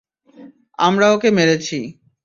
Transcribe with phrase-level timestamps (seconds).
[0.79, 1.77] আমরা ওকে মেরেছি।